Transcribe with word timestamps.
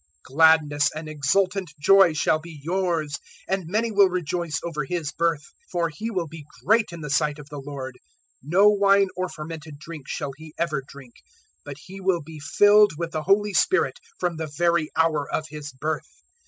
001:014 0.25 0.33
Gladness 0.35 0.89
and 0.95 1.07
exultant 1.07 1.71
joy 1.79 2.11
shall 2.13 2.39
be 2.39 2.59
yours, 2.63 3.19
and 3.47 3.67
many 3.67 3.91
will 3.91 4.09
rejoice 4.09 4.59
over 4.63 4.83
his 4.83 5.11
birth. 5.11 5.43
001:015 5.65 5.71
For 5.73 5.89
he 5.89 6.09
will 6.09 6.25
be 6.27 6.43
great 6.65 6.89
in 6.91 7.01
the 7.01 7.09
sight 7.11 7.37
of 7.37 7.49
the 7.49 7.59
Lord; 7.59 7.99
no 8.41 8.67
wine 8.67 9.09
or 9.15 9.29
fermented 9.29 9.77
drink 9.77 10.07
shall 10.07 10.31
he 10.35 10.55
ever 10.57 10.81
drink; 10.87 11.13
but 11.63 11.77
he 11.85 12.01
will 12.01 12.23
be 12.23 12.39
filled 12.39 12.93
with 12.97 13.11
the 13.11 13.21
Holy 13.21 13.53
Spirit 13.53 13.99
from 14.19 14.37
the 14.37 14.51
very 14.57 14.89
hour 14.95 15.29
of 15.31 15.47
his 15.49 15.71
birth. 15.71 16.09